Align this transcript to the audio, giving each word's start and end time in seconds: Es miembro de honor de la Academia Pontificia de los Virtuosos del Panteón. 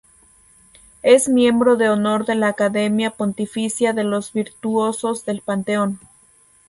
Es 1.03 1.29
miembro 1.29 1.75
de 1.75 1.87
honor 1.87 2.25
de 2.25 2.33
la 2.33 2.47
Academia 2.47 3.11
Pontificia 3.11 3.93
de 3.93 4.03
los 4.03 4.33
Virtuosos 4.33 5.25
del 5.25 5.41
Panteón. 5.43 5.99